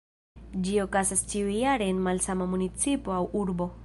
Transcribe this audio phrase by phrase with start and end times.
[0.67, 3.69] Ĝi okazas ĉiujare en malsama municipo aŭ urbo.